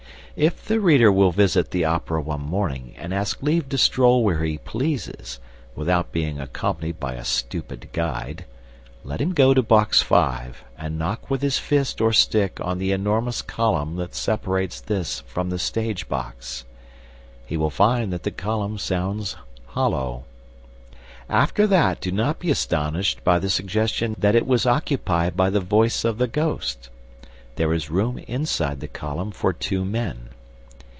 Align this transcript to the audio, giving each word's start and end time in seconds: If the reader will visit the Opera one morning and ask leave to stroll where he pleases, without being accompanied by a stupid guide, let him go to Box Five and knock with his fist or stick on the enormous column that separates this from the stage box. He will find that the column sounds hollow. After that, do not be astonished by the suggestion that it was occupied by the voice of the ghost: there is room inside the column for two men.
If 0.37 0.63
the 0.65 0.79
reader 0.79 1.11
will 1.11 1.33
visit 1.33 1.71
the 1.71 1.83
Opera 1.83 2.21
one 2.21 2.39
morning 2.41 2.93
and 2.97 3.13
ask 3.13 3.43
leave 3.43 3.67
to 3.67 3.77
stroll 3.77 4.23
where 4.23 4.45
he 4.45 4.57
pleases, 4.59 5.39
without 5.75 6.13
being 6.13 6.39
accompanied 6.39 7.01
by 7.01 7.15
a 7.15 7.25
stupid 7.25 7.89
guide, 7.91 8.45
let 9.03 9.19
him 9.19 9.33
go 9.33 9.53
to 9.53 9.61
Box 9.61 10.01
Five 10.01 10.63
and 10.77 10.97
knock 10.97 11.29
with 11.29 11.41
his 11.41 11.59
fist 11.59 11.99
or 11.99 12.13
stick 12.13 12.59
on 12.61 12.77
the 12.77 12.93
enormous 12.93 13.41
column 13.41 13.97
that 13.97 14.15
separates 14.15 14.79
this 14.79 15.19
from 15.27 15.49
the 15.49 15.59
stage 15.59 16.07
box. 16.07 16.63
He 17.45 17.57
will 17.57 17.69
find 17.69 18.13
that 18.13 18.23
the 18.23 18.31
column 18.31 18.77
sounds 18.77 19.35
hollow. 19.67 20.23
After 21.29 21.67
that, 21.67 21.99
do 21.99 22.09
not 22.11 22.39
be 22.39 22.49
astonished 22.49 23.21
by 23.25 23.37
the 23.37 23.49
suggestion 23.49 24.15
that 24.17 24.35
it 24.35 24.47
was 24.47 24.65
occupied 24.65 25.35
by 25.35 25.49
the 25.49 25.59
voice 25.59 26.05
of 26.05 26.19
the 26.19 26.27
ghost: 26.27 26.87
there 27.57 27.73
is 27.73 27.91
room 27.91 28.17
inside 28.27 28.79
the 28.79 28.87
column 28.87 29.29
for 29.29 29.51
two 29.51 29.83
men. 29.83 30.29